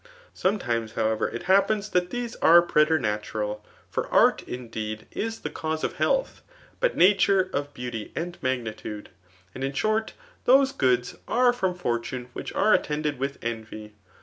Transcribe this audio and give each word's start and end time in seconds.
Sometimes, 0.33 0.93
however, 0.93 1.29
it 1.29 1.43
happens 1.43 1.87
tisat 1.91 2.09
these 2.09 2.35
are 2.37 2.63
pretetlutural. 2.65 3.61
For 3.91 4.05
art^ 4.07 4.41
indeed, 4.47 5.05
is 5.11 5.41
the 5.41 5.51
cause 5.51 5.83
of 5.83 5.97
health; 5.97 6.41
but 6.79 6.97
nature 6.97 7.51
c^ 7.53 7.71
beauty 7.75 8.11
and 8.15 8.35
magnitude. 8.41 9.09
And 9.53 9.63
in 9.63 9.73
short, 9.73 10.13
thote 10.47 10.75
goods 10.79 11.17
are 11.27 11.53
from 11.53 11.75
fortune 11.75 12.29
which 12.33 12.51
are 12.53 12.73
attended 12.73 13.19
with 13.19 13.37
envy. 13.43 13.93